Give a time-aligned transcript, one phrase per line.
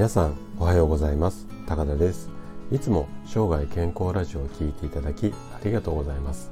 [0.00, 1.46] 皆さんおはようございます。
[1.66, 2.30] 高田です。
[2.72, 6.50] いつも生涯健康ラジオを聴いていただきありがとうございます。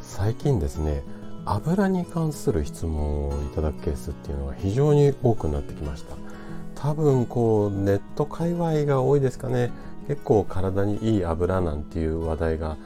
[0.00, 1.02] 最近ですね
[1.44, 6.16] 油に関する質問をいただくケースっていうのが非常に多くなってきました。
[6.76, 9.70] 多分こうネット界隈が多いですかね。
[10.06, 12.78] 結構体にいい油なんていう話題が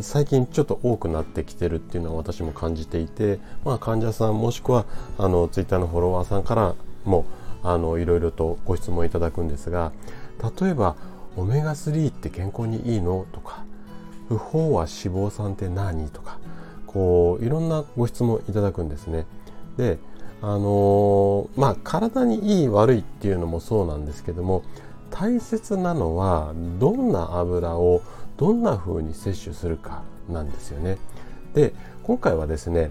[0.00, 4.84] 最近ちょっと多くなってきてるっていうのは私も感じていて、まあ、患者さんもしくは
[5.16, 7.24] あのツイッターのフォロワーさんからも
[7.62, 9.92] あのいろいろとご質問いただくんですが
[10.60, 10.96] 例えば
[11.36, 13.64] 「オメガ3って健康にいいの?」とか
[14.28, 16.38] 「不飽和脂肪酸って何?」とか
[16.86, 19.26] こういろんなご質問いただくんですね。
[19.76, 19.98] で
[20.42, 24.62] あの、まあ体にいい悪いっていうのもそうなんですけども
[25.10, 28.02] 大切なのはどんな油を
[28.36, 30.98] どんな風に摂取するかなんですよね。
[31.54, 32.90] で今回はですね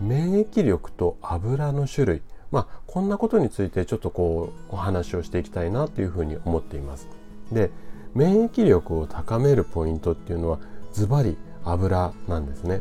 [0.00, 7.08] 免疫力と油の種類まあ、こんなことについてちょっとこうお話をしていきたいなというふうに思っています。
[7.52, 7.70] で
[8.14, 10.58] 免疫力を高めるポイントっていうのは
[10.92, 12.80] ズバリ油なんですね。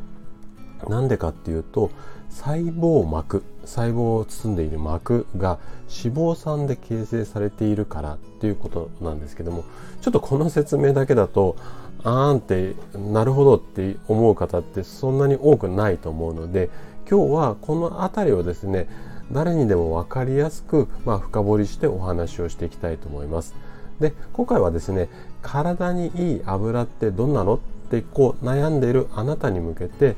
[0.87, 1.91] なんでかっていうと
[2.29, 5.59] 細胞膜細胞を包んでいる膜が
[6.03, 9.65] 脂肪酸で形成されているからっていうことなんですけども
[10.01, 11.57] ちょっとこの説明だけだと
[12.03, 16.69] あーんってなるほどって思う方ってそんなに多くないと思うので
[17.09, 18.87] 今日はこの辺りをですね
[19.31, 23.55] 誰にでも分かりやすく、まあ、深掘りしてお話をしていきたいと思います。
[23.99, 25.09] で今回はですね
[25.41, 30.15] 体にいい油ってどんなのってこう悩んでいるあなたに向けて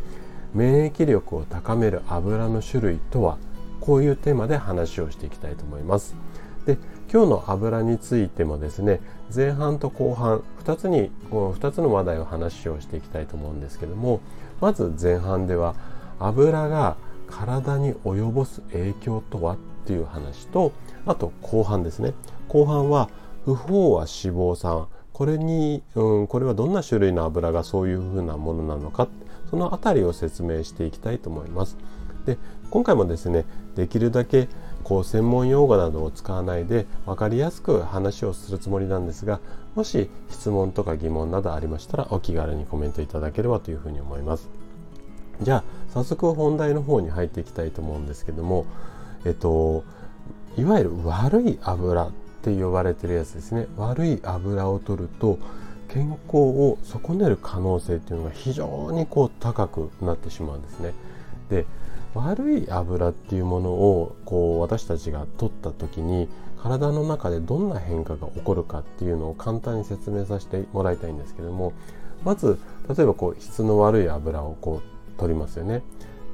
[0.53, 3.37] 免疫力を高める油の種類とは
[3.79, 6.15] こういうテーマで話をしていきたいと思います。
[6.65, 6.77] で
[7.11, 9.01] 今日の油についてもですね
[9.35, 14.21] 前半と後半2つに2つの話題を話をしていきたいと思うんですけども
[14.61, 15.75] まず前半では
[16.19, 16.95] 油が
[17.31, 19.57] 体に及ぼす影響とは？
[19.81, 20.73] っていう話と
[21.07, 22.13] あと後半ですね
[22.47, 23.09] 後半は
[23.45, 24.07] 不飽和脂
[24.37, 29.07] 肪酸これに、うん、これはどんな種類の油がそういうふうなものなのか
[29.49, 31.77] その辺りを説明していきたいと思います。
[32.25, 32.37] で
[32.69, 33.45] 今回もですね
[33.75, 34.47] できるだけ
[34.83, 39.39] こう専門用語などを使わないで分かりやすく話をするつもりなんですが
[39.73, 44.47] もし質問とか疑問などありましたらお気軽にコメントいただければというふうに思います。
[45.41, 45.63] じゃあ
[45.93, 48.65] 早速本題の方に入っていきたいと思うんですけども
[49.25, 49.83] えっと
[50.57, 52.11] いわゆる悪い油っ
[52.43, 55.39] て呼ばれてるやつですね悪い油を取ると
[55.89, 60.93] 健康を損ねる可能性っていうのが非常にこう高くなってしまうんですね。
[61.49, 61.65] で
[62.13, 66.27] 悪い油っていうものをこう私たちが取った時に
[66.61, 71.73] 体の中でどんな変化が起こるかっていうのを簡単に説明させてもらいたいんですけども
[72.23, 72.59] まず
[72.95, 74.90] 例えばこう質の悪い油をこう
[75.21, 75.83] 取りますよね。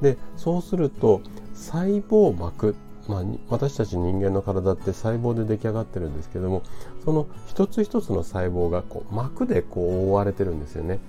[0.01, 1.21] でそうすると
[1.53, 2.75] 細胞膜、
[3.07, 6.61] まあ、私たち人間の体って細胞で出来上がってるんですけども
[7.03, 10.99] その一つ一つの細胞がこう膜でこう覆われてるんですよね。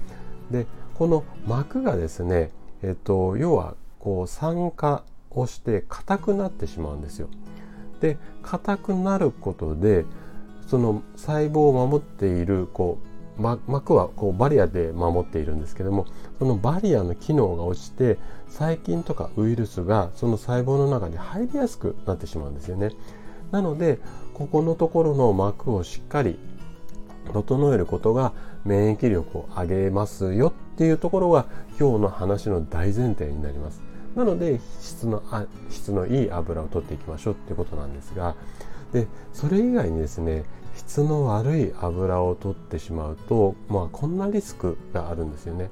[0.50, 2.50] でこの膜がですね、
[2.82, 7.28] えっと、要はこう酸化をして硬くなってしまうんですよ。
[8.00, 10.04] で硬くなることで
[10.66, 13.07] その細胞を守っているこう
[13.38, 16.06] 膜はこうバリアで守っているんですけども
[16.38, 18.19] そのバリアの機能が落ちて
[18.49, 22.93] 細菌とかウイルスがその細胞の中に入りやすくなってしまうんですよね。
[23.50, 23.99] なので
[24.34, 26.38] ここのところの膜をしっかり
[27.32, 28.32] 整えることが
[28.65, 31.47] 免疫力を上げますよっていうところが
[31.78, 33.82] 今日の話の大前提になります。
[34.15, 38.34] なので質のあ質のいい油を取っていきましょうっていうことなんですが
[38.93, 40.44] でそれ以外にですね
[40.78, 45.70] 質の悪い油を取ってしまうと、まあ、こんなリスクがあるんですよね。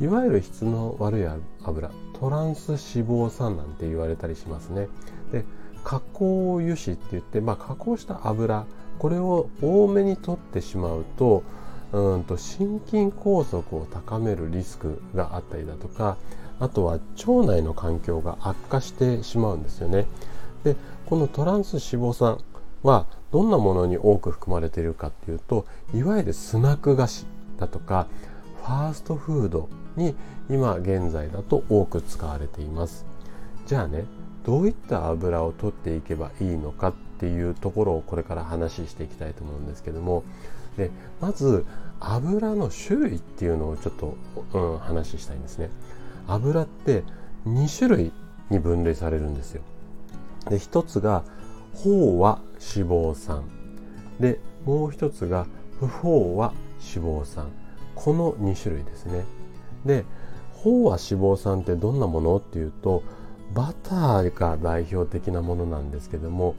[0.00, 1.26] いわゆる質の悪い
[1.62, 4.88] 油トランス脂肪酸なんて言われたりしますね。
[5.30, 5.44] で
[5.84, 8.66] 加工油脂って言って、まあ、加工した油
[8.98, 11.42] これを多めに取ってしまうと
[11.92, 16.16] うんと心筋梗塞を高めるリスクがあったりだとか
[16.60, 20.06] あとは腸内の環境が悪化してしまうんですよね。
[20.64, 20.76] で
[21.06, 22.38] このトランス脂肪酸
[22.82, 27.26] はどんなものに多く含まれているかっていうといわゆるスナック菓子
[27.58, 28.06] だとか
[28.62, 30.14] ファーストフードに
[30.48, 33.06] 今現在だと多く使われています。
[33.66, 34.04] じゃあね
[34.44, 40.24] どういった油を取っていけばいいのかっていうところをこれから話していきたいと思うんですけども
[40.76, 40.90] で
[41.20, 41.66] まず
[42.00, 44.16] 油の種類っていうのをちょっと、
[44.54, 45.68] うん、話したいんですね。
[46.26, 47.04] 油って
[47.46, 48.12] 2種類
[48.48, 49.62] に分類されるんですよ。
[50.48, 51.22] で一つが
[51.74, 53.44] 飽和脂肪酸。
[54.20, 55.46] でもう一つが
[55.78, 56.52] 不飽和
[56.94, 57.46] 脂肪酸。
[57.94, 59.24] この2種類ですね。
[59.84, 60.04] で
[60.62, 63.02] 飽和脂肪酸ってどんなものっていうと
[63.54, 66.54] バターが代表的なものなんですけども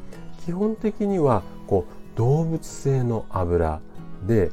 [0.45, 3.80] 基本的にはこう動物性の油
[4.25, 4.51] で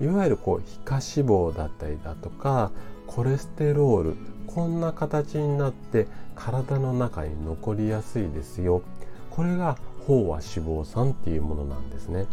[0.00, 2.70] いわゆるこう皮下脂肪だったりだとか
[3.06, 4.16] コレステロール
[4.46, 8.82] こんな形になって体の中に残りやすいですよ。
[9.30, 12.26] これが飽和脂肪酸っていうものなんですね。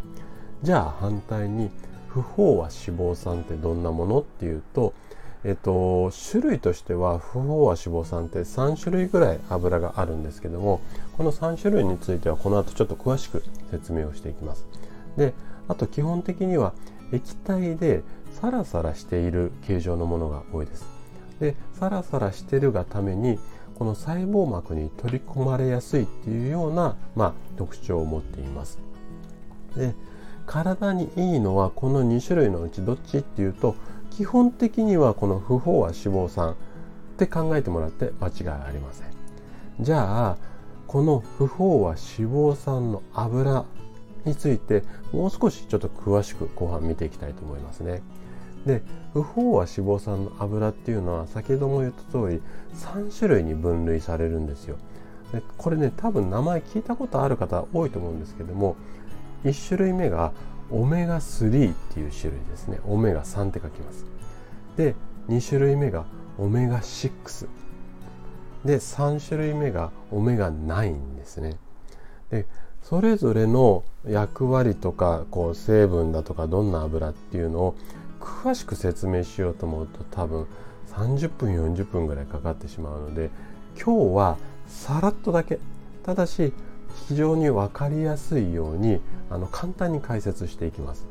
[0.64, 1.70] じゃあ反対に
[2.08, 4.94] 不飽和脂肪酸ってどんなものっていうと
[5.44, 10.82] えっと、種類としては不飽和脂肪酸って3種類ぐらい油があるんですけども
[11.16, 14.66] この3種類についてはこの後ちょっと詳しく説明をしていきます。
[15.16, 15.34] で
[15.68, 16.74] あと基本的には
[17.12, 20.86] 液体でサラサラしている形状のものが多いです。
[21.40, 23.40] でサラサラしてるがために
[23.78, 28.80] この細胞膜に取り込まれやすいっていうような、まあ、特徴を持っています。
[29.76, 29.94] で
[30.48, 33.76] 体にいいのはこの2種類のうちどっちっていうと
[34.10, 36.56] 基本的にはこの不飽和脂肪酸っ
[37.18, 39.08] て考えてもらって間違いありません。
[39.80, 40.38] じゃあ
[40.88, 41.98] この不飽和脂
[42.34, 43.64] 肪酸の油
[44.26, 48.02] についてもう少しちょっと詳しく後半見ていきたいと思いますね。
[48.68, 48.84] で
[49.14, 52.42] 不飽和脂肪酸の油っていうのは先ほども言った通り
[52.76, 54.78] 3種類に分類されるんですよ。
[55.32, 58.76] でこれね多分名前聞いたことある方多いと思うんですけども
[59.44, 60.32] 1種類目が
[60.70, 62.80] オメガ3っていう種類ですね。
[62.86, 64.06] オメガ3って書きます。
[64.76, 64.96] で
[65.30, 66.06] 2種類目が
[66.38, 67.48] オメガ6
[68.66, 71.58] で3種類目がオメガ9ですね。
[72.30, 72.46] で
[72.84, 77.76] それぞれの役割とかこう成分だとかどんな油っていうのを
[78.44, 80.48] 詳しく説明しようと思うと多分
[80.92, 83.30] 30分40分ぐらいかかってしまうので
[83.82, 84.38] 今日は
[84.68, 85.60] さらっとだけ。
[86.04, 86.54] ただし
[87.08, 91.06] 非常に分かりやすいようにあの簡単に解説していきます。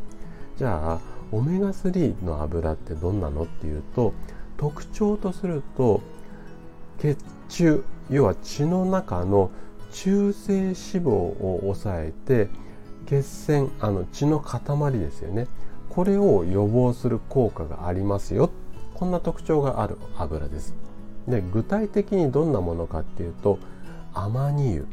[0.56, 1.00] じゃあ
[1.32, 4.14] オメガ3の油ってどんなのっていうと
[4.56, 6.00] 特徴とすると
[6.98, 7.18] 血
[7.48, 9.50] 中要は血の中の
[9.92, 12.48] 中性脂肪を抑えて
[13.06, 15.46] 血栓あの血の塊ですよね。
[15.90, 18.50] これを予防する効果がありますよ。
[18.94, 20.74] こんな特徴がある油です。
[21.28, 23.58] で具体的にどんなものかっていうと
[24.14, 24.86] アマニ油。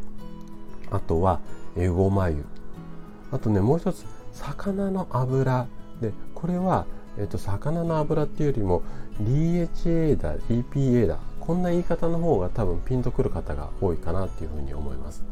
[0.91, 1.39] あとは
[1.75, 2.43] エゴマ油。
[3.31, 5.67] あとねもう一つ魚の油。
[6.01, 6.85] でこれは、
[7.17, 8.81] えっと、魚の油っていうよりも
[9.21, 15.23] DHA だ EPA だこんな言い方の方が多分ピンとくる方が多いかなっていうふうに思います。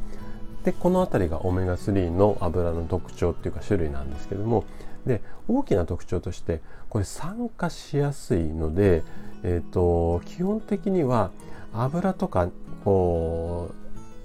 [0.63, 4.63] でこの辺りがオメガ3の油の特徴っていうか種類なんですけども
[5.05, 9.03] で大きな特徴としてこれ酸化しやすいので、
[9.43, 11.31] えーと基本的には
[11.73, 12.49] 油とか
[12.83, 13.71] こ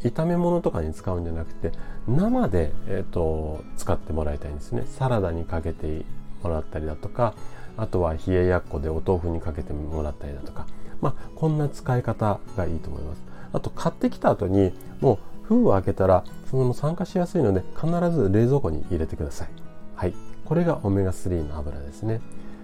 [0.02, 1.72] う炒め物とかに使うんじゃなくて
[2.06, 4.84] 生で、えーと、使ってもらいたいんですね。
[4.86, 6.04] サラダにかけて
[6.42, 7.34] もらったりだとか
[7.76, 10.66] あとは冷ややっこでお豆腐にかけてもらったりだとか。
[11.00, 13.22] まあこんな使い方がいいと思います。
[13.52, 19.48] あと買ってきた後にもう封を開けたらその酸化しやすいので必ず冷蔵庫に入れてください。
[19.96, 20.14] はい。
[20.44, 22.20] これがオメガ3の油ですね。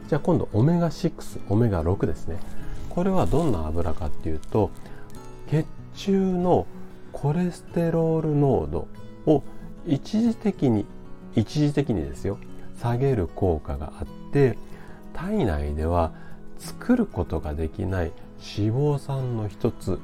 [0.08, 2.38] じゃあ今度オメガ6オメガ6ですね。
[2.90, 4.70] これはどんな油かっていうと
[5.50, 5.64] 血
[5.96, 6.66] 中の
[7.12, 8.86] コレステロール濃度
[9.26, 9.42] を
[9.86, 10.84] 一時的に
[11.34, 12.38] 一時的にですよ
[12.78, 14.58] 下げる効果があって
[15.14, 16.12] 体内では
[16.58, 18.12] 作ることができない
[18.56, 19.98] 脂肪酸の一つ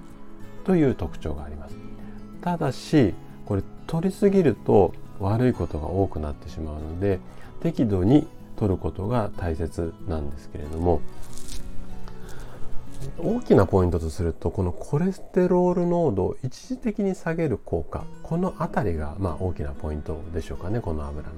[0.64, 1.76] という特徴があります。
[2.40, 3.14] ただし
[3.44, 7.20] これ取りすぎると悪いことが多くなってしまうので
[7.60, 11.00] 適度に取ることが大切なんですけれども
[13.18, 21.34] 大きなポイントとするとこのコレステロール濃度を一時的に下げる効果この辺りがま大きなポイントでしょうかねこの油の。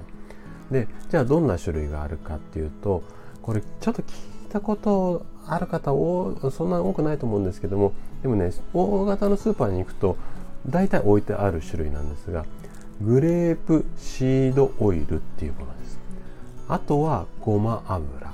[0.71, 3.03] でじゃあどんな種類があるかっていうと
[3.41, 5.91] これちょっと聞いたことある方
[6.51, 10.17] そんな多くないと思うんですけどもでもね大型のスーパーに行くと
[10.67, 12.45] 大体置いてある種類なんですが
[13.03, 15.99] グレープシードオイルっていうものです。
[16.67, 18.33] あとはごま油。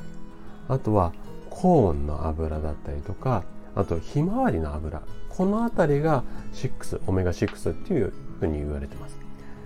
[0.67, 1.13] あとは
[1.49, 3.43] コーンの油だったりとか
[3.75, 5.01] あとひまわりの油。
[5.29, 9.17] この辺りが6オメガ6っていうふうに言われてます。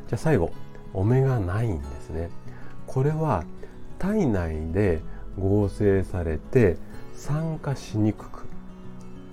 [0.07, 0.51] じゃあ最後
[0.93, 2.29] オメガ9ですね。
[2.87, 3.43] これは
[3.97, 5.01] 体内で
[5.39, 6.77] 合成されて
[7.15, 8.45] 酸化しにくく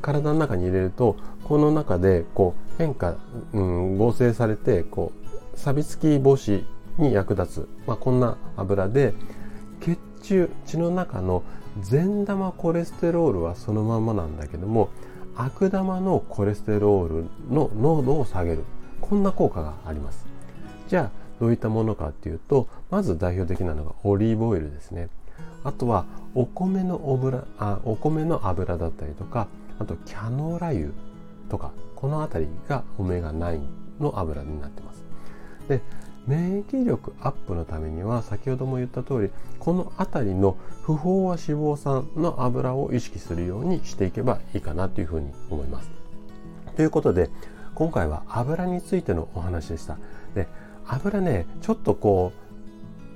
[0.00, 3.16] 体の中に入れるとこの中でこう変化、
[3.52, 5.27] うん、合成されてこう
[5.58, 6.64] 錆びつき防止
[6.98, 9.12] に役立つ、まあ、こんな油で
[9.80, 11.42] 血中血の中の
[11.80, 14.88] 善玉コレステロールはそのままなんだけども
[15.36, 18.64] 悪玉のコレステロールの濃度を下げる。
[19.00, 20.26] こんな効果があります。
[20.88, 25.08] じゃあどういったものかっていうとまず代表的なのがオリーブオイルですね。
[25.64, 29.46] あとはお米の油あお米の油だったりとか
[29.78, 30.88] あとキャノーラ油
[31.48, 33.60] とかこの辺りがオメガ9
[34.00, 35.07] の油になってます。
[35.68, 35.80] で
[36.26, 45.90] 免疫力アップのためには先ほども言った通りこの辺りの不飽和脂肪酸の油を意識するようにしていけばいいかなというふうに思います。
[46.76, 47.30] ということで
[47.74, 49.98] 今回は油についてのお話でした。
[50.34, 50.48] で
[50.86, 52.32] 油ねちょっとこ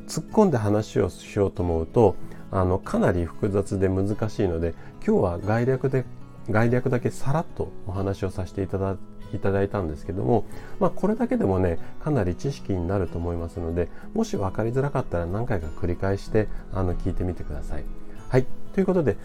[0.07, 2.17] う突っ込んで話をしようと思うと
[2.51, 4.75] あのかなり複雑で難しいので
[5.07, 6.05] 今日は概略で
[6.51, 8.97] 概略だけさらっとお話をさせていただ
[9.37, 10.45] いただいたんですけども、
[10.81, 17.85] まあ、これだけでもねかなり知識になると思いますのでもし分かりづらかったら何回か繰り返してあの聞いてみてください。
[18.29, 18.47] はい。
[18.75, 19.17] ということで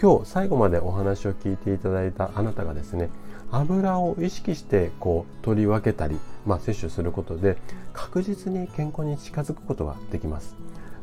[0.00, 3.10] 今日最後までお話を聞いていただいたあなたがですね
[3.50, 7.56] 油を意識してこう取り分けたり、まあ、摂取することで
[7.92, 10.56] 確実に健康に近づくことができます。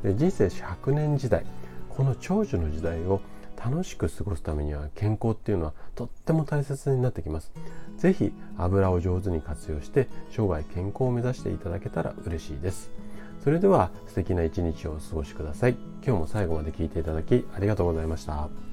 [0.04, 1.46] 人生100年時代
[1.90, 3.22] この長寿の時代を
[3.58, 7.52] 楽しく過ごすためには健康っていうのはとっても大切になってきます。
[7.98, 12.92] 是非油を上手に活用して生涯健康を目指していただけたら嬉しいです。
[13.44, 15.78] それでは素敵な一日をお過ごしください。
[16.06, 18.67] 今日も最後まで聴いていただきありがとうございました。